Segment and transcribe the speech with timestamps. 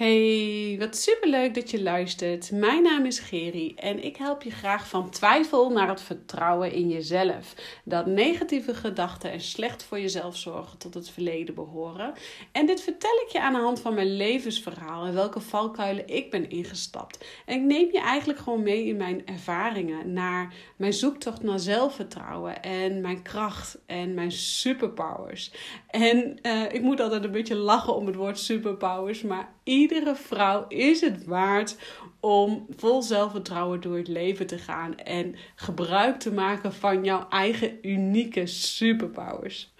[0.00, 2.50] Hey, wat superleuk dat je luistert.
[2.52, 6.88] Mijn naam is Geri en ik help je graag van twijfel naar het vertrouwen in
[6.88, 7.54] jezelf.
[7.84, 12.12] Dat negatieve gedachten en slecht voor jezelf zorgen tot het verleden behoren.
[12.52, 16.30] En dit vertel ik je aan de hand van mijn levensverhaal en welke valkuilen ik
[16.30, 17.24] ben ingestapt.
[17.46, 22.62] En ik neem je eigenlijk gewoon mee in mijn ervaringen naar mijn zoektocht naar zelfvertrouwen
[22.62, 25.52] en mijn kracht en mijn superpowers.
[25.86, 29.58] En uh, ik moet altijd een beetje lachen om het woord superpowers, maar
[29.90, 31.76] iedere vrouw is het waard
[32.20, 37.78] om vol zelfvertrouwen door het leven te gaan en gebruik te maken van jouw eigen
[37.88, 39.72] unieke superpowers.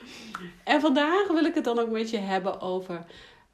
[0.64, 3.04] En vandaag wil ik het dan ook met je hebben over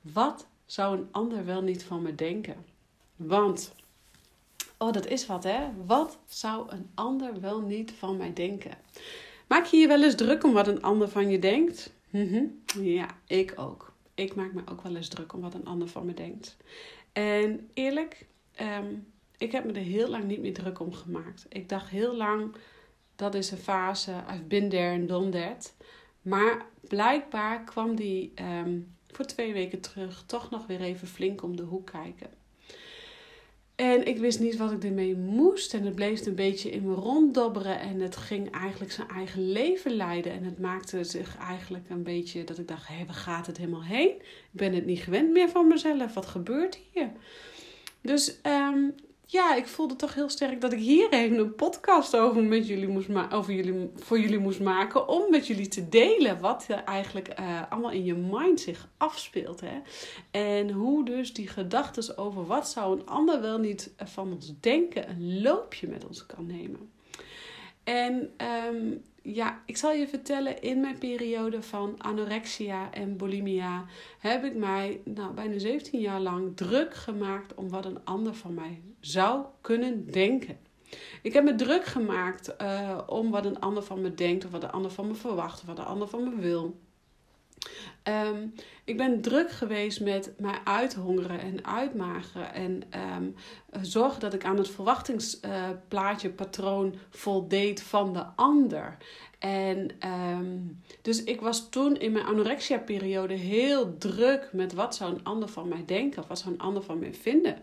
[0.00, 2.64] wat zou een ander wel niet van me denken?
[3.16, 3.75] Want,
[4.78, 8.78] oh dat is wat hè, wat zou een ander wel niet van mij denken?
[9.47, 11.92] Maak je je wel eens druk om wat een ander van je denkt?
[12.11, 12.45] Mhm.
[12.80, 16.06] Ja, ik ook ik maak me ook wel eens druk om wat een ander van
[16.06, 16.56] me denkt.
[17.12, 18.95] En eerlijk, ehm,
[19.39, 21.47] ik heb me er heel lang niet meer druk om gemaakt.
[21.48, 22.56] Ik dacht heel lang,
[23.17, 25.75] dat is een fase, I've been there and done that.
[26.23, 31.56] Maar blijkbaar kwam die ehm, voor twee weken terug toch nog weer even flink om
[31.56, 32.30] de hoek kijken.
[33.97, 35.75] En ik wist niet wat ik ermee moest.
[35.75, 37.80] En het bleef een beetje in me ronddobberen.
[37.80, 40.33] En het ging eigenlijk zijn eigen leven leiden.
[40.33, 43.84] En het maakte zich eigenlijk een beetje dat ik dacht: hé, waar gaat het helemaal
[43.84, 44.08] heen?
[44.08, 46.14] Ik ben het niet gewend meer van mezelf.
[46.14, 47.11] Wat gebeurt hier?
[48.00, 48.94] Dus um,
[49.28, 52.88] ja, ik voelde toch heel sterk dat ik hier even een podcast over, met jullie
[52.88, 55.08] moest over jullie, voor jullie moest maken.
[55.08, 59.60] Om met jullie te delen wat er eigenlijk uh, allemaal in je mind zich afspeelt.
[59.60, 59.80] Hè?
[60.30, 65.10] En hoe dus die gedachten over wat zou een ander wel niet van ons denken,
[65.10, 66.90] een loopje met ons kan nemen.
[67.84, 68.30] En
[68.68, 69.02] um,
[69.34, 73.84] ja, ik zal je vertellen, in mijn periode van anorexia en bulimia
[74.18, 78.55] heb ik mij nou, bijna 17 jaar lang druk gemaakt om wat een ander van
[78.55, 80.58] mij zou kunnen denken.
[81.22, 84.62] Ik heb me druk gemaakt uh, om wat een ander van me denkt, of wat
[84.62, 86.80] een ander van me verwacht, of wat een ander van me wil.
[88.08, 92.55] Um, ik ben druk geweest met mij uithongeren en uitmageren.
[92.55, 92.83] En
[93.17, 93.34] um,
[93.83, 98.96] zorgen dat ik aan het verwachtingsplaatje, uh, patroon voldeed van de ander.
[99.39, 99.90] En
[100.39, 105.48] um, dus ik was toen in mijn anorexia-periode heel druk met wat zou een ander
[105.48, 107.56] van mij denken of wat zou een ander van mij vinden.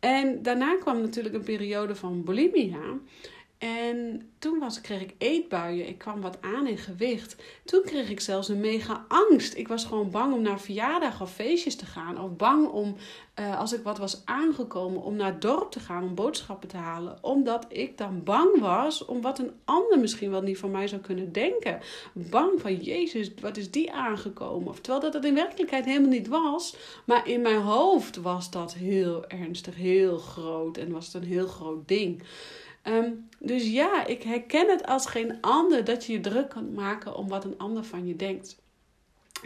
[0.00, 2.98] En daarna kwam natuurlijk een periode van bulimia.
[3.62, 5.88] En toen was, kreeg ik eetbuien.
[5.88, 7.36] Ik kwam wat aan in gewicht.
[7.64, 9.54] Toen kreeg ik zelfs een mega angst.
[9.54, 12.20] Ik was gewoon bang om naar verjaardagen of feestjes te gaan.
[12.20, 12.96] Of bang om,
[13.40, 17.18] uh, als ik wat was aangekomen, om naar dorp te gaan om boodschappen te halen.
[17.20, 21.00] Omdat ik dan bang was om wat een ander misschien wel niet van mij zou
[21.00, 21.80] kunnen denken.
[22.12, 24.68] Bang van, Jezus, wat is die aangekomen?
[24.68, 26.76] Of, terwijl dat het in werkelijkheid helemaal niet was.
[27.06, 30.76] Maar in mijn hoofd was dat heel ernstig, heel groot.
[30.76, 32.22] En was het een heel groot ding.
[32.84, 37.16] Um, dus ja, ik herken het als geen ander dat je je druk kan maken
[37.16, 38.61] om wat een ander van je denkt.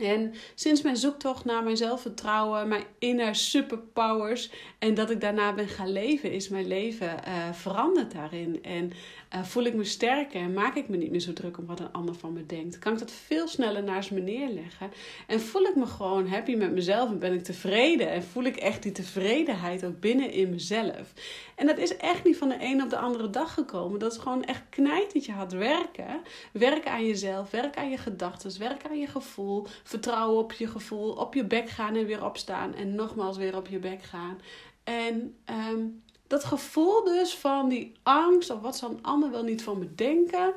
[0.02, 5.68] En sinds mijn zoektocht naar mijn zelfvertrouwen, mijn inner superpowers en dat ik daarna ben
[5.68, 8.62] gaan leven, is mijn leven uh, veranderd daarin.
[8.62, 8.92] En
[9.34, 11.80] uh, voel ik me sterker en maak ik me niet meer zo druk om wat
[11.80, 12.78] een ander van me denkt.
[12.78, 14.90] Kan ik dat veel sneller naast me neerleggen
[15.26, 18.56] en voel ik me gewoon happy met mezelf en ben ik tevreden en voel ik
[18.56, 21.12] echt die tevredenheid ook binnen in mezelf.
[21.54, 23.98] En dat is echt niet van de een op de andere dag gekomen.
[23.98, 26.22] Dat is gewoon echt knijtertje hard werken.
[26.52, 31.12] Werk aan jezelf, werk aan je gedachten, werk aan je gevoel vertrouwen op je gevoel,
[31.12, 34.40] op je bek gaan en weer opstaan en nogmaals weer op je bek gaan.
[34.84, 35.36] En
[35.70, 39.78] um, dat gevoel dus van die angst of wat zal een ander wel niet van
[39.78, 40.52] me denken,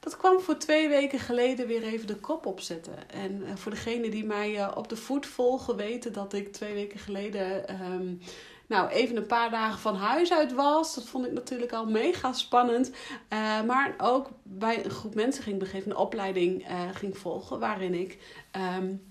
[0.00, 3.10] dat kwam voor twee weken geleden weer even de kop opzetten.
[3.10, 6.74] En uh, voor degenen die mij uh, op de voet volgen weten dat ik twee
[6.74, 8.20] weken geleden um,
[8.68, 10.94] nou, even een paar dagen van huis uit was.
[10.94, 12.90] Dat vond ik natuurlijk al mega spannend.
[13.32, 17.58] Uh, maar ook bij een groep mensen ging begeven, een opleiding uh, ging volgen.
[17.58, 18.18] Waarin ik,
[18.78, 19.08] um,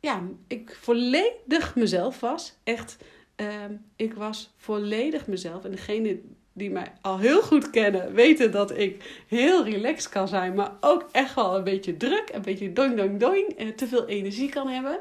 [0.00, 2.54] ja, ik volledig mezelf was.
[2.64, 2.96] Echt,
[3.36, 5.64] um, ik was volledig mezelf.
[5.64, 6.20] En degene
[6.52, 10.54] die mij al heel goed kennen, weten dat ik heel relaxed kan zijn.
[10.54, 13.48] Maar ook echt wel een beetje druk, een beetje doing, doing, doing.
[13.48, 14.98] En te veel energie kan hebben.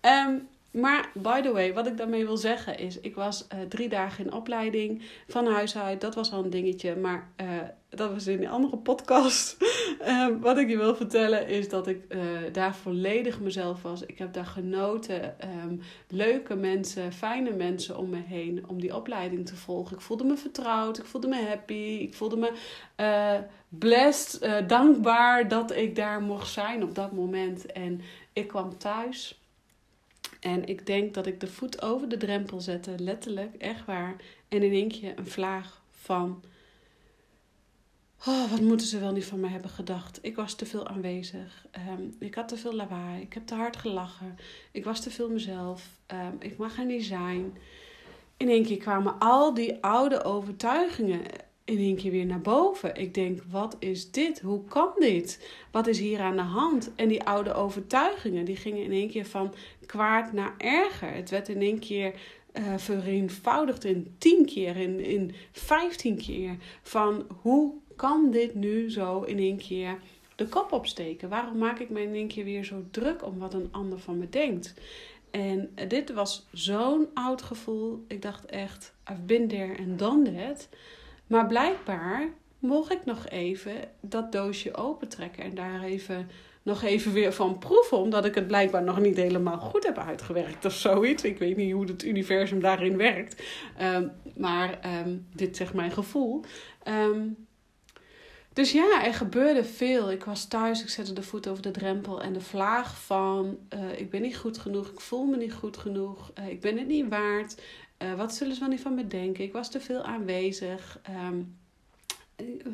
[0.00, 3.88] Um, maar by the way, wat ik daarmee wil zeggen is, ik was uh, drie
[3.88, 6.00] dagen in opleiding van huis uit.
[6.00, 7.46] Dat was al een dingetje, maar uh,
[7.88, 9.56] dat was in een andere podcast.
[10.00, 12.16] uh, wat ik je wil vertellen is dat ik
[12.52, 14.02] daar volledig mezelf was.
[14.02, 15.36] Ik heb daar genoten.
[15.64, 19.96] Um, leuke mensen, fijne mensen om me heen om die opleiding te volgen.
[19.96, 22.52] Ik voelde me vertrouwd, ik voelde me happy, ik voelde me
[23.68, 27.72] blessed, dankbaar dat ik daar mocht zijn op dat moment.
[27.72, 28.00] En
[28.32, 29.40] ik kwam thuis.
[30.46, 34.16] En ik denk dat ik de voet over de drempel zette, letterlijk, echt waar.
[34.48, 36.42] En in één keer een vlaag van.
[38.26, 40.18] Oh, wat moeten ze wel niet van mij hebben gedacht?
[40.22, 41.66] Ik was te veel aanwezig.
[41.70, 43.22] Ehm, ik had te veel lawaai.
[43.22, 44.36] Ik heb te hard gelachen.
[44.72, 46.00] Ik was te veel mezelf.
[46.12, 47.58] Um, ik mag er niet zijn.
[48.36, 51.22] In één keer kwamen al die oude overtuigingen
[51.66, 52.94] in één keer weer naar boven.
[52.94, 54.40] Ik denk, wat is dit?
[54.40, 55.48] Hoe kan dit?
[55.70, 56.92] Wat is hier aan de hand?
[56.96, 59.54] En die oude overtuigingen, die gingen in één keer van
[59.86, 61.14] kwaad naar erger.
[61.14, 62.14] Het werd in één keer
[62.52, 66.56] uh, vereenvoudigd in tien keer, in, in vijftien keer.
[66.82, 69.98] Van hoe kan dit nu zo in één keer
[70.36, 71.28] de kop opsteken?
[71.28, 74.18] Waarom maak ik me in één keer weer zo druk om wat een ander van
[74.18, 74.74] me denkt?
[75.30, 78.04] En dit was zo'n oud gevoel.
[78.08, 80.68] Ik dacht echt, I've been there and done that.
[81.26, 82.28] Maar blijkbaar
[82.58, 86.28] mocht ik nog even dat doosje opentrekken en daar even
[86.62, 90.64] nog even weer van proeven, omdat ik het blijkbaar nog niet helemaal goed heb uitgewerkt
[90.64, 91.22] of zoiets.
[91.22, 93.42] Ik weet niet hoe het universum daarin werkt,
[93.82, 96.44] um, maar um, dit zegt mijn gevoel.
[96.88, 97.46] Um,
[98.52, 100.10] dus ja, er gebeurde veel.
[100.10, 103.98] Ik was thuis, ik zette de voet over de drempel en de vlaag van: uh,
[104.00, 106.86] ik ben niet goed genoeg, ik voel me niet goed genoeg, uh, ik ben het
[106.86, 107.62] niet waard.
[107.98, 109.44] Uh, wat zullen ze wel niet van me denken?
[109.44, 111.00] Ik was te veel aanwezig.
[111.28, 111.56] Um,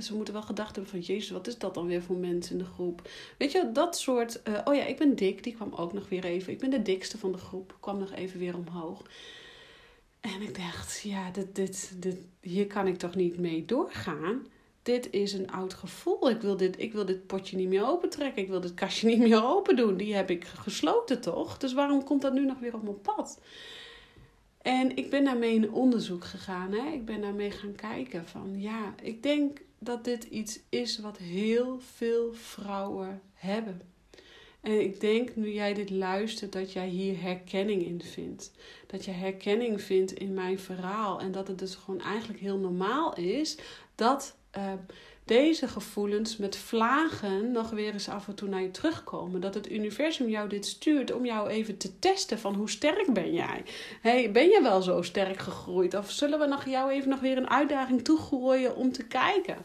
[0.00, 1.00] ze moeten wel gedacht hebben van...
[1.00, 3.08] Jezus, wat is dat dan weer voor mensen in de groep?
[3.38, 4.40] Weet je, dat soort...
[4.48, 5.44] Uh, oh ja, ik ben dik.
[5.44, 6.52] Die kwam ook nog weer even...
[6.52, 7.76] Ik ben de dikste van de groep.
[7.80, 9.02] Kwam nog even weer omhoog.
[10.20, 14.46] En ik dacht, ja, dit, dit, dit, hier kan ik toch niet mee doorgaan?
[14.82, 16.30] Dit is een oud gevoel.
[16.30, 18.42] Ik wil, dit, ik wil dit potje niet meer opentrekken.
[18.42, 19.96] Ik wil dit kastje niet meer open doen.
[19.96, 21.58] Die heb ik gesloten, toch?
[21.58, 23.40] Dus waarom komt dat nu nog weer op mijn pad?
[24.62, 26.72] En ik ben daarmee in onderzoek gegaan.
[26.72, 26.92] Hè?
[26.92, 31.80] Ik ben daarmee gaan kijken van ja, ik denk dat dit iets is wat heel
[31.80, 33.80] veel vrouwen hebben.
[34.60, 38.52] En ik denk nu jij dit luistert dat jij hier herkenning in vindt.
[38.86, 41.20] Dat je herkenning vindt in mijn verhaal.
[41.20, 43.58] En dat het dus gewoon eigenlijk heel normaal is
[43.94, 44.72] dat uh,
[45.32, 49.40] deze gevoelens met vlagen nog weer eens af en toe naar je terugkomen.
[49.40, 53.32] Dat het universum jou dit stuurt om jou even te testen van hoe sterk ben
[53.32, 53.64] jij?
[54.00, 55.94] Hey, ben je wel zo sterk gegroeid?
[55.94, 59.56] Of zullen we nog jou even nog weer een uitdaging toegooien om te kijken?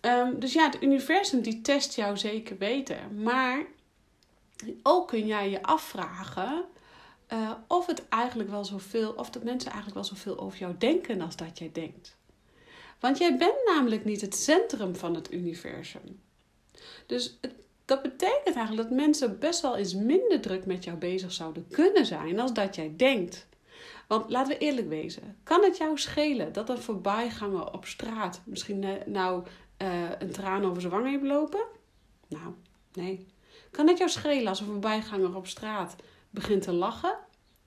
[0.00, 2.98] Um, dus ja, het universum die test jou zeker beter.
[3.14, 3.66] Maar
[4.82, 6.64] ook kun jij je afvragen
[7.32, 11.20] uh, of het eigenlijk wel zoveel, of dat mensen eigenlijk wel zoveel over jou denken
[11.20, 12.15] als dat jij denkt.
[13.00, 16.20] Want jij bent namelijk niet het centrum van het universum.
[17.06, 17.38] Dus
[17.84, 22.06] dat betekent eigenlijk dat mensen best wel eens minder druk met jou bezig zouden kunnen
[22.06, 23.46] zijn als dat jij denkt.
[24.08, 28.84] Want laten we eerlijk wezen, kan het jou schelen dat een voorbijganger op straat misschien
[29.06, 29.46] nou
[29.82, 31.64] uh, een traan over zijn wang heeft lopen?
[32.28, 32.54] Nou,
[32.92, 33.26] nee.
[33.70, 35.96] Kan het jou schelen als een voorbijganger op straat
[36.30, 37.18] begint te lachen?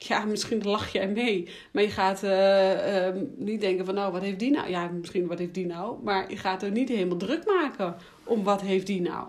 [0.08, 1.50] Ja, misschien lach jij mee.
[1.72, 4.70] Maar je gaat uh, uh, niet denken van, nou, wat heeft die nou?
[4.70, 6.04] Ja, misschien wat heeft die nou?
[6.04, 9.28] Maar je gaat er niet helemaal druk maken om wat heeft die nou.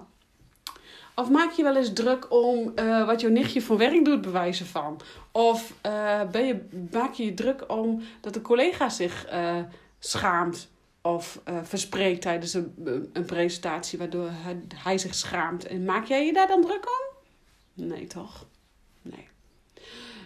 [1.14, 4.66] Of maak je wel eens druk om uh, wat jouw nichtje van werk doet, bewijzen
[4.66, 5.00] van.
[5.32, 5.74] Of
[6.30, 9.26] ben je, maak je je druk om dat de collega zich
[9.98, 10.70] schaamt
[11.02, 12.74] of verspreekt tijdens een,
[13.12, 14.30] een presentatie, waardoor
[14.74, 15.66] hij zich schaamt.
[15.66, 17.16] En maak jij je daar dan druk om?
[17.86, 18.46] Nee, toch?
[19.02, 19.29] Nee.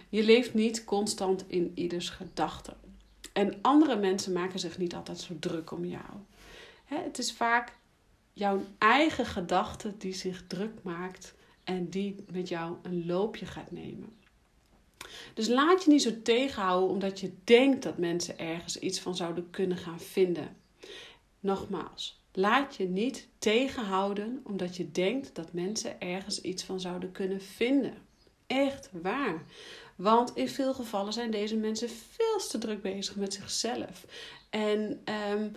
[0.09, 2.77] Je leeft niet constant in ieders gedachten.
[3.33, 6.13] En andere mensen maken zich niet altijd zo druk om jou.
[6.85, 7.73] Het is vaak
[8.33, 11.33] jouw eigen gedachte die zich druk maakt
[11.63, 14.13] en die met jou een loopje gaat nemen.
[15.33, 19.49] Dus laat je niet zo tegenhouden omdat je denkt dat mensen ergens iets van zouden
[19.49, 20.55] kunnen gaan vinden.
[21.39, 27.41] Nogmaals, laat je niet tegenhouden omdat je denkt dat mensen ergens iets van zouden kunnen
[27.41, 27.93] vinden.
[28.47, 29.43] Echt waar.
[29.95, 34.05] Want in veel gevallen zijn deze mensen veel te druk bezig met zichzelf.
[34.49, 35.51] En um,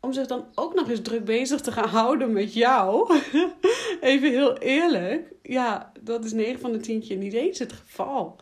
[0.00, 3.20] om zich dan ook nog eens druk bezig te gaan houden met jou,
[4.00, 8.36] even heel eerlijk, ja, dat is 9 van de 10 keer niet eens het geval.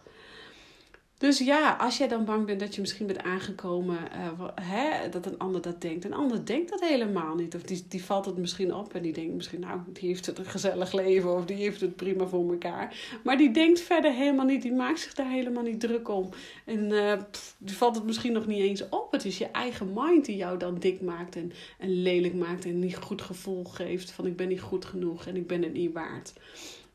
[1.21, 5.27] Dus ja, als jij dan bang bent dat je misschien bent aangekomen, uh, hè, dat
[5.27, 6.05] een ander dat denkt.
[6.05, 7.55] Een ander denkt dat helemaal niet.
[7.55, 10.39] Of die, die valt het misschien op en die denkt misschien, nou, die heeft het
[10.39, 13.19] een gezellig leven of die heeft het prima voor elkaar.
[13.25, 16.29] Maar die denkt verder helemaal niet, die maakt zich daar helemaal niet druk om.
[16.65, 17.13] En uh,
[17.59, 19.13] die valt het misschien nog niet eens op.
[19.13, 22.79] Het is je eigen mind die jou dan dik maakt en, en lelijk maakt en
[22.79, 25.93] niet goed gevoel geeft van ik ben niet goed genoeg en ik ben het niet
[25.93, 26.33] waard.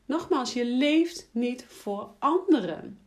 [0.06, 3.05] Nogmaals, je leeft niet voor anderen.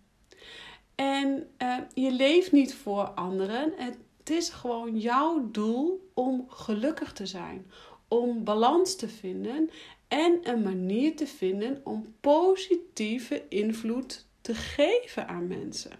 [0.99, 3.73] En uh, je leeft niet voor anderen.
[3.75, 7.71] Het is gewoon jouw doel om gelukkig te zijn.
[8.07, 9.69] Om balans te vinden
[10.07, 15.91] en een manier te vinden om positieve invloed te geven aan mensen.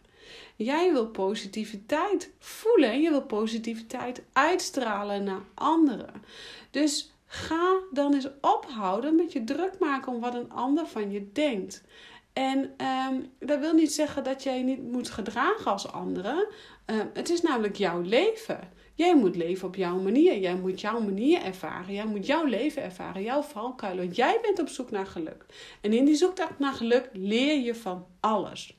[0.56, 6.24] Jij wil positiviteit voelen en je wil positiviteit uitstralen naar anderen.
[6.72, 11.32] Dus ga dan eens ophouden met je druk maken om wat een ander van je
[11.32, 11.84] denkt.
[12.40, 12.74] En
[13.12, 16.48] um, dat wil niet zeggen dat jij niet moet gedragen als anderen.
[16.86, 18.60] Uh, het is namelijk jouw leven.
[18.94, 20.40] Jij moet leven op jouw manier.
[20.40, 21.94] Jij moet jouw manier ervaren.
[21.94, 23.98] Jij moet jouw leven ervaren, jouw valkuil.
[23.98, 25.46] Want jij bent op zoek naar geluk.
[25.82, 28.78] En in die zoektocht naar geluk leer je van alles.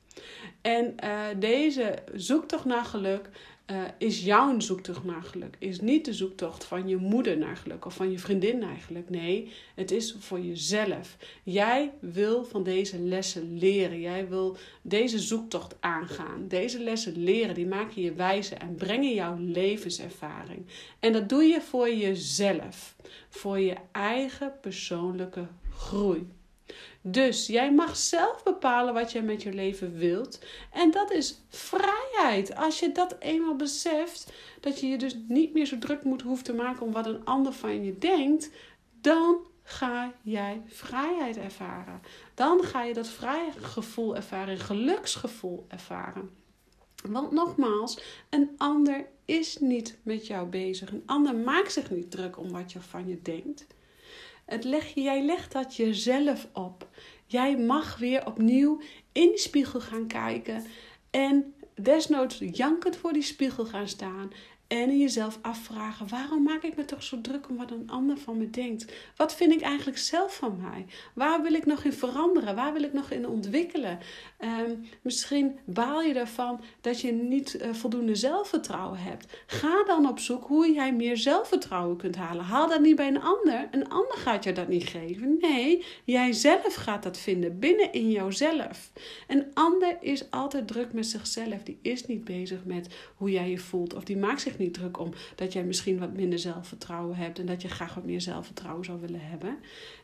[0.60, 3.28] En uh, deze zoektocht naar geluk
[3.70, 5.56] uh, is jouw zoektocht naar geluk.
[5.58, 9.10] Is niet de zoektocht van je moeder naar geluk of van je vriendin naar geluk.
[9.10, 11.16] Nee, het is voor jezelf.
[11.42, 14.00] Jij wil van deze lessen leren.
[14.00, 16.48] Jij wil deze zoektocht aangaan.
[16.48, 20.66] Deze lessen leren, die maken je wijzer en brengen jouw levenservaring.
[21.00, 22.96] En dat doe je voor jezelf.
[23.28, 26.26] Voor je eigen persoonlijke groei.
[27.02, 30.44] Dus jij mag zelf bepalen wat jij met je leven wilt.
[30.72, 32.56] En dat is vrijheid.
[32.56, 36.44] Als je dat eenmaal beseft, dat je je dus niet meer zo druk moet hoeven
[36.44, 38.50] te maken om wat een ander van je denkt,
[39.00, 42.00] dan ga jij vrijheid ervaren.
[42.34, 46.30] Dan ga je dat vrijgevoel ervaren, geluksgevoel ervaren.
[47.08, 50.90] Want nogmaals, een ander is niet met jou bezig.
[50.90, 53.66] Een ander maakt zich niet druk om wat je van je denkt.
[54.50, 56.88] Het leg, jij legt dat jezelf op.
[57.26, 58.80] Jij mag weer opnieuw
[59.12, 60.64] in de spiegel gaan kijken
[61.10, 64.30] en desnoods jankend voor die spiegel gaan staan
[64.70, 68.38] en jezelf afvragen: waarom maak ik me toch zo druk om wat een ander van
[68.38, 68.92] me denkt?
[69.16, 70.86] Wat vind ik eigenlijk zelf van mij?
[71.14, 72.54] Waar wil ik nog in veranderen?
[72.54, 73.98] Waar wil ik nog in ontwikkelen?
[74.40, 79.42] Um, misschien baal je ervan dat je niet uh, voldoende zelfvertrouwen hebt.
[79.46, 82.44] Ga dan op zoek hoe jij meer zelfvertrouwen kunt halen.
[82.44, 83.68] Haal dat niet bij een ander.
[83.70, 85.36] Een ander gaat je dat niet geven.
[85.40, 88.92] Nee, jij zelf gaat dat vinden binnen in jouzelf.
[89.28, 91.62] Een ander is altijd druk met zichzelf.
[91.62, 94.98] Die is niet bezig met hoe jij je voelt of die maakt zich niet druk
[94.98, 98.84] om dat jij misschien wat minder zelfvertrouwen hebt en dat je graag wat meer zelfvertrouwen
[98.84, 99.58] zou willen hebben.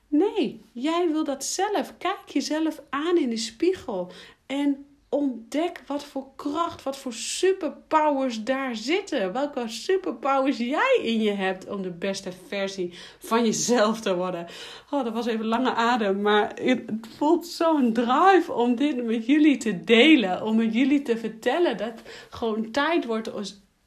[0.09, 1.95] Nee, jij wil dat zelf.
[1.99, 4.13] Kijk jezelf aan in de spiegel
[4.47, 9.33] en ontdek wat voor kracht, wat voor superpowers daar zitten.
[9.33, 14.47] Welke superpowers jij in je hebt om de beste versie van jezelf te worden.
[14.91, 16.83] Oh, dat was even lange adem, maar het
[17.17, 20.43] voelt zo'n drive om dit met jullie te delen.
[20.43, 23.33] Om met jullie te vertellen dat gewoon tijd wordt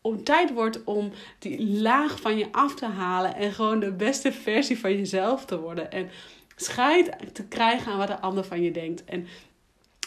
[0.01, 4.31] om tijd wordt om die laag van je af te halen en gewoon de beste
[4.31, 5.91] versie van jezelf te worden.
[5.91, 6.09] En
[6.55, 9.05] scheid te krijgen aan wat de ander van je denkt.
[9.05, 9.27] En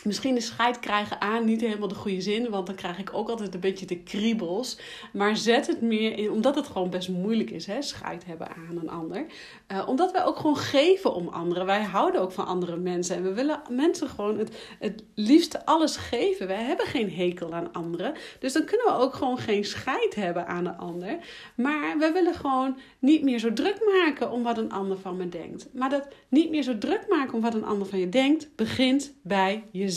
[0.04, 3.28] Misschien de scheid krijgen aan niet helemaal de goede zin, want dan krijg ik ook
[3.28, 4.78] altijd een beetje de kriebels.
[5.12, 8.78] Maar zet het meer in, omdat het gewoon best moeilijk is, hè, scheid hebben aan
[8.80, 9.26] een ander.
[9.72, 11.66] Uh, omdat wij ook gewoon geven om anderen.
[11.66, 15.96] Wij houden ook van andere mensen en we willen mensen gewoon het, het liefste alles
[15.96, 16.46] geven.
[16.46, 20.46] Wij hebben geen hekel aan anderen, dus dan kunnen we ook gewoon geen scheid hebben
[20.46, 21.18] aan een ander.
[21.56, 25.28] Maar we willen gewoon niet meer zo druk maken om wat een ander van me
[25.28, 25.68] denkt.
[25.72, 29.12] Maar dat niet meer zo druk maken om wat een ander van je denkt, begint
[29.22, 29.90] bij jezelf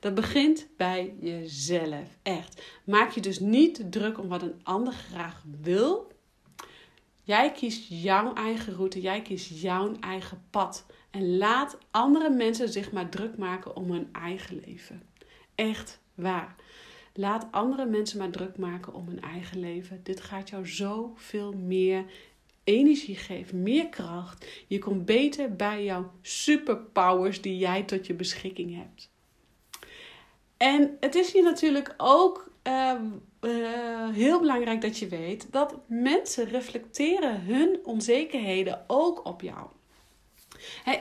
[0.00, 2.16] Dat begint bij jezelf.
[2.22, 2.62] Echt.
[2.84, 6.12] Maak je dus niet druk om wat een ander graag wil.
[7.22, 9.00] Jij kiest jouw eigen route.
[9.00, 10.86] Jij kiest jouw eigen pad.
[11.10, 15.02] En laat andere mensen zich maar druk maken om hun eigen leven.
[15.54, 16.54] Echt waar.
[17.14, 20.00] Laat andere mensen maar druk maken om hun eigen leven.
[20.02, 22.04] Dit gaat jou zoveel meer
[22.66, 24.46] energie geven, meer kracht.
[24.66, 29.10] Je komt beter bij jouw superpowers die jij tot je beschikking hebt.
[30.56, 32.92] En het is hier natuurlijk ook uh,
[33.40, 39.66] uh, heel belangrijk dat je weet dat mensen reflecteren hun onzekerheden ook op jou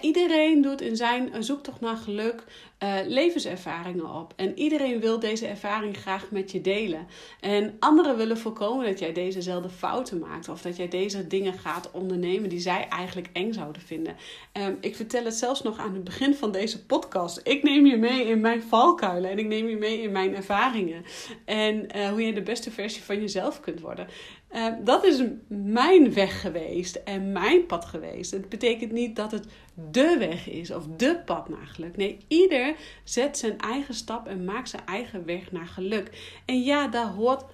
[0.01, 2.43] iedereen doet in zijn zoektocht naar geluk
[2.83, 4.33] uh, levenservaringen op.
[4.35, 7.07] En iedereen wil deze ervaring graag met je delen.
[7.39, 10.49] En anderen willen voorkomen dat jij dezezelfde fouten maakt.
[10.49, 14.15] Of dat jij deze dingen gaat ondernemen die zij eigenlijk eng zouden vinden.
[14.53, 17.39] Um, ik vertel het zelfs nog aan het begin van deze podcast.
[17.43, 19.29] Ik neem je mee in mijn valkuilen.
[19.29, 21.05] En ik neem je mee in mijn ervaringen.
[21.45, 24.07] En uh, hoe je de beste versie van jezelf kunt worden.
[24.55, 28.31] Uh, dat is mijn weg geweest en mijn pad geweest.
[28.31, 29.47] Het betekent niet dat het
[29.91, 31.97] de weg is of de pad naar geluk.
[31.97, 36.37] Nee, ieder zet zijn eigen stap en maakt zijn eigen weg naar geluk.
[36.45, 37.45] En ja, daar hoort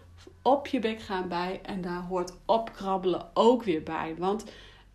[0.42, 4.16] op je bek gaan bij en daar hoort opkrabbelen ook weer bij.
[4.18, 4.44] Want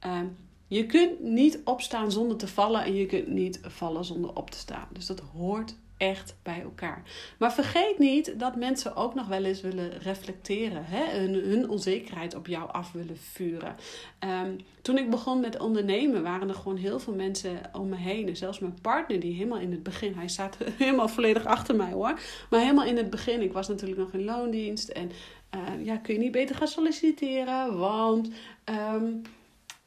[0.07, 0.21] uh,
[0.67, 4.59] je kunt niet opstaan zonder te vallen en je kunt niet vallen zonder op te
[4.59, 4.89] staan.
[4.93, 7.03] Dus dat hoort echt bij elkaar.
[7.39, 10.85] Maar vergeet niet dat mensen ook nog wel eens willen reflecteren.
[10.85, 11.19] Hè?
[11.19, 13.77] Hun, hun onzekerheid op jou af willen vuren.
[14.19, 14.51] Ehm,
[14.83, 18.29] toen ik begon met ondernemen waren er gewoon heel veel mensen om me heen.
[18.29, 20.15] En zelfs mijn partner die helemaal in het begin...
[20.15, 22.21] Hij staat helemaal volledig achter mij hoor.
[22.51, 23.43] Maar helemaal in het begin.
[23.43, 24.89] Ik was natuurlijk nog in loondienst.
[24.89, 25.11] En
[25.55, 27.79] uh, ja, kun je niet beter gaan solliciteren?
[27.79, 28.29] Want...
[28.65, 29.13] Ehm,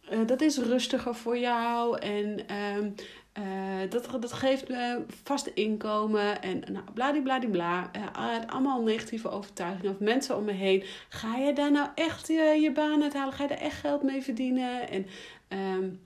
[0.10, 2.40] eh, dat is rustiger voor jou en
[2.78, 2.96] um,
[3.40, 7.92] uh, dat, dat geeft uh, vaste inkomen en nou, bladibladibla.
[7.96, 10.84] Uh, allemaal negatieve overtuigingen of mensen om me heen.
[11.10, 13.34] Ga je daar nou echt je, baan uithalen?
[13.34, 14.90] Ga je daar echt geld mee verdienen?
[14.90, 15.06] En
[15.78, 16.00] um,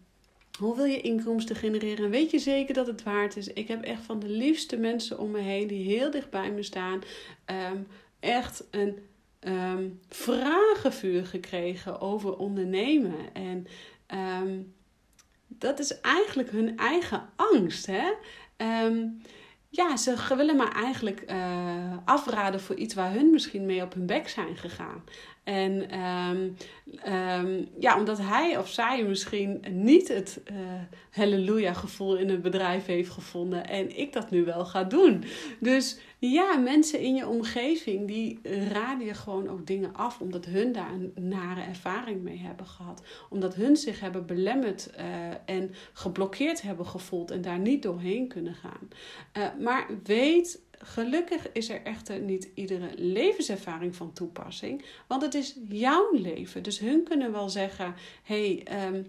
[0.60, 2.06] hoe wil je inkomsten genereren?
[2.06, 3.48] En weet je zeker dat het waard is?
[3.48, 6.64] Ik heb echt van de liefste mensen om me heen die heel dicht bij me
[6.64, 7.02] staan.
[7.72, 7.88] Um,
[8.20, 9.00] echt een
[9.40, 13.34] um, vragenvuur gekregen over ondernemen.
[13.34, 13.68] En
[14.42, 14.74] um,
[15.64, 17.86] dat is eigenlijk hun eigen angst.
[17.86, 18.12] Hè?
[18.86, 19.22] Um,
[19.70, 24.06] ja, ze willen maar eigenlijk uh, afraden voor iets waar hun misschien mee op hun
[24.06, 25.04] bek zijn gegaan.
[25.44, 26.56] En um,
[27.14, 30.58] um, ja, omdat hij of zij misschien niet het uh,
[31.10, 35.24] halleluja gevoel in het bedrijf heeft gevonden en ik dat nu wel ga doen.
[35.60, 40.72] Dus ja, mensen in je omgeving die raden je gewoon ook dingen af omdat hun
[40.72, 43.04] daar een nare ervaring mee hebben gehad.
[43.30, 45.06] Omdat hun zich hebben belemmerd uh,
[45.46, 48.88] en geblokkeerd hebben gevoeld en daar niet doorheen kunnen gaan.
[49.38, 55.56] Uh, maar weet Gelukkig is er echter niet iedere levenservaring van toepassing, want het is
[55.70, 56.64] jouw leven.
[56.64, 59.06] Dus hun kunnen wel zeggen: hey, um,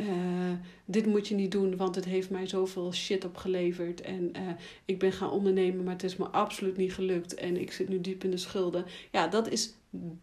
[0.00, 0.52] uh,
[0.84, 4.00] dit moet je niet doen, want het heeft mij zoveel shit opgeleverd.
[4.00, 4.42] En uh,
[4.84, 7.34] ik ben gaan ondernemen, maar het is me absoluut niet gelukt.
[7.34, 8.84] En ik zit nu diep in de schulden.
[9.10, 9.74] Ja, dat is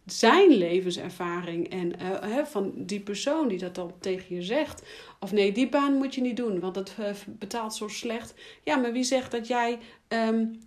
[0.06, 4.84] zijn levenservaring en uh, van die persoon die dat dan tegen je zegt.
[5.20, 6.96] Of nee, die baan moet je niet doen, want het
[7.28, 8.34] betaalt zo slecht.
[8.64, 10.60] Ja, maar wie zegt dat jij um,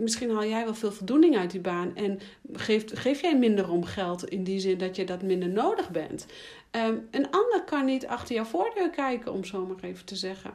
[0.00, 2.20] misschien haal jij wel veel voldoening uit die baan en
[2.52, 6.26] geef, geef jij minder om geld in die zin dat je dat minder nodig bent.
[6.86, 10.52] Um, een ander kan niet achter jouw voordeur kijken, om zo maar even te zeggen.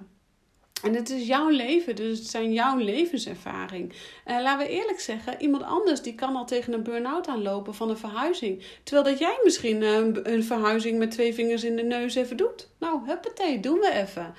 [0.84, 3.94] En het is jouw leven, dus het zijn jouw levenservaring.
[4.28, 7.90] Uh, laten we eerlijk zeggen, iemand anders die kan al tegen een burn-out aanlopen van
[7.90, 8.64] een verhuizing.
[8.84, 12.70] Terwijl dat jij misschien uh, een verhuizing met twee vingers in de neus even doet.
[12.80, 14.34] Nou, huppatee, doen we even.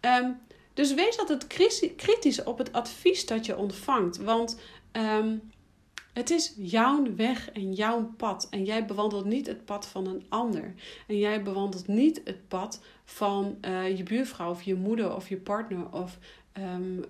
[0.00, 0.38] Um,
[0.78, 1.46] dus wees altijd
[1.96, 4.16] kritisch op het advies dat je ontvangt.
[4.16, 4.60] Want
[4.92, 5.50] um,
[6.12, 8.46] het is jouw weg en jouw pad.
[8.50, 10.74] En jij bewandelt niet het pad van een ander.
[11.06, 15.36] En jij bewandelt niet het pad van uh, je buurvrouw of je moeder of je
[15.36, 16.18] partner of
[16.58, 17.04] um,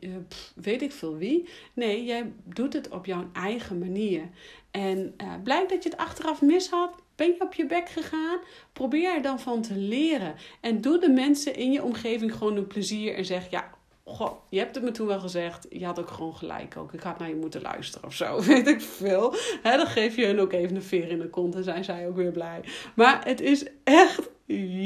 [0.00, 1.48] uh, pff, weet ik veel wie.
[1.74, 4.28] Nee, jij doet het op jouw eigen manier.
[4.70, 7.02] En uh, blijkt dat je het achteraf mis had.
[7.18, 8.38] Ben je op je bek gegaan?
[8.72, 10.34] Probeer er dan van te leren.
[10.60, 13.70] En doe de mensen in je omgeving gewoon een plezier en zeg: Ja,
[14.04, 15.66] goh, je hebt het me toen wel gezegd.
[15.70, 16.92] Je had ook gewoon gelijk ook.
[16.92, 18.42] Ik had naar je moeten luisteren of zo.
[18.42, 19.34] Weet ik veel.
[19.62, 22.16] Dan geef je hun ook even een veer in de kont en zijn zij ook
[22.16, 22.60] weer blij.
[22.94, 24.30] Maar het is echt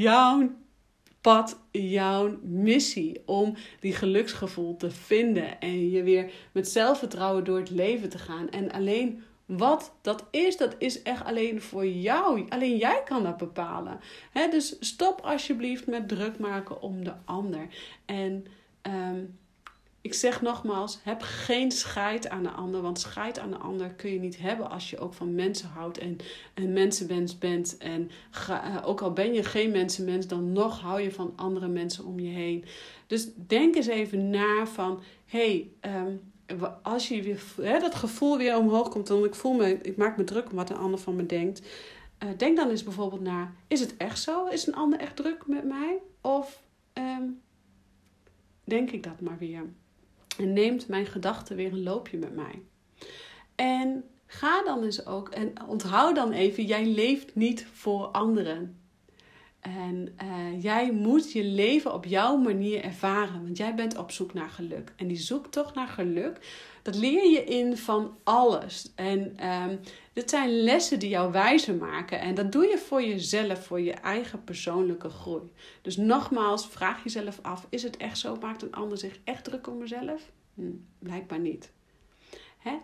[0.00, 0.50] jouw
[1.20, 5.60] pad, jouw missie om die geluksgevoel te vinden.
[5.60, 8.50] En je weer met zelfvertrouwen door het leven te gaan.
[8.50, 9.22] En alleen
[9.56, 12.46] wat dat is, dat is echt alleen voor jou.
[12.48, 14.00] Alleen jij kan dat bepalen.
[14.50, 17.66] Dus stop alsjeblieft met druk maken om de ander.
[18.04, 18.46] En
[18.82, 19.38] um,
[20.00, 22.82] ik zeg nogmaals, heb geen scheid aan de ander.
[22.82, 25.98] Want scheid aan de ander kun je niet hebben als je ook van mensen houdt
[25.98, 26.16] en
[26.54, 27.76] een mensenmens bent.
[27.78, 28.10] En
[28.50, 32.20] uh, ook al ben je geen mensenmens, dan nog hou je van andere mensen om
[32.20, 32.64] je heen.
[33.06, 36.31] Dus denk eens even na van, hey, um,
[36.82, 40.16] als je weer, hè, dat gevoel weer omhoog komt, dan ik voel me, ik maak
[40.16, 41.62] me druk om wat een ander van me denkt.
[42.24, 44.46] Uh, denk dan eens bijvoorbeeld naar, is het echt zo?
[44.46, 45.98] Is een ander echt druk met mij?
[46.20, 46.62] Of
[46.94, 47.40] um,
[48.64, 49.64] denk ik dat maar weer?
[50.38, 52.62] En neemt mijn gedachten weer een loopje met mij.
[53.54, 58.81] En ga dan eens ook, en onthoud dan even, jij leeft niet voor anderen.
[59.62, 64.32] En uh, jij moet je leven op jouw manier ervaren, want jij bent op zoek
[64.32, 64.92] naar geluk.
[64.96, 66.38] En die zoektocht naar geluk,
[66.82, 68.92] dat leer je in van alles.
[68.94, 69.80] En um,
[70.12, 72.20] dit zijn lessen die jou wijzer maken.
[72.20, 75.52] En dat doe je voor jezelf, voor je eigen persoonlijke groei.
[75.82, 78.36] Dus nogmaals, vraag jezelf af: is het echt zo?
[78.40, 80.30] Maakt een ander zich echt druk om mezelf?
[80.54, 81.72] Hm, blijkbaar niet.
[82.58, 82.76] Hè?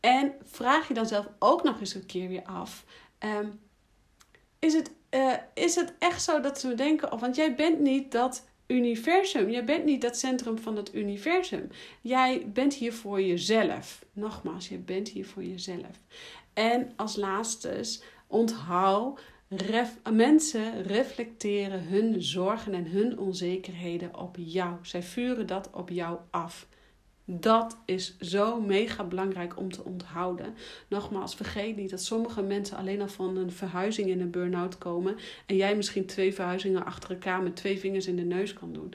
[0.00, 2.84] En vraag je dan zelf ook nog eens een keer weer af:
[3.18, 3.60] um,
[4.60, 8.12] is het uh, is het echt zo dat ze denken, oh, want jij bent niet
[8.12, 9.50] dat universum.
[9.50, 11.68] Jij bent niet dat centrum van het universum.
[12.00, 14.04] Jij bent hier voor jezelf.
[14.12, 16.00] Nogmaals, je bent hier voor jezelf.
[16.52, 17.84] En als laatste,
[18.26, 24.76] onthoud, ref, mensen reflecteren hun zorgen en hun onzekerheden op jou.
[24.82, 26.68] Zij vuren dat op jou af.
[27.32, 30.54] Dat is zo mega belangrijk om te onthouden.
[30.88, 35.16] Nogmaals, vergeet niet dat sommige mensen alleen al van een verhuizing in een burn-out komen.
[35.46, 38.94] En jij misschien twee verhuizingen achter elkaar met twee vingers in de neus kan doen.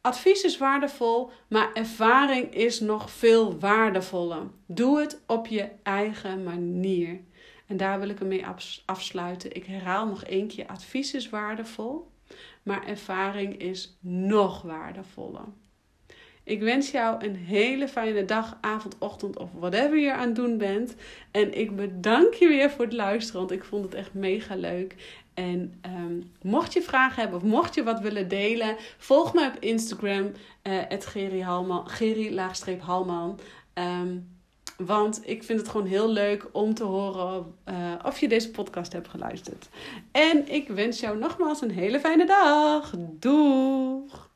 [0.00, 4.42] Advies is waardevol, maar ervaring is nog veel waardevoller.
[4.66, 7.20] Doe het op je eigen manier.
[7.66, 8.46] En daar wil ik hem mee
[8.84, 9.54] afsluiten.
[9.54, 12.10] Ik herhaal nog één keer: advies is waardevol,
[12.62, 15.44] maar ervaring is nog waardevoller.
[16.48, 20.58] Ik wens jou een hele fijne dag, avond, ochtend of whatever je aan het doen
[20.58, 20.94] bent.
[21.30, 24.94] En ik bedank je weer voor het luisteren, want ik vond het echt mega leuk.
[25.34, 29.56] En um, mocht je vragen hebben of mocht je wat willen delen, volg me op
[29.60, 30.32] Instagram,
[30.62, 30.82] uh,
[31.84, 33.38] Geri-Halman.
[33.74, 34.36] Um,
[34.76, 38.92] want ik vind het gewoon heel leuk om te horen uh, of je deze podcast
[38.92, 39.68] hebt geluisterd.
[40.12, 42.94] En ik wens jou nogmaals een hele fijne dag.
[42.98, 44.27] Doeg!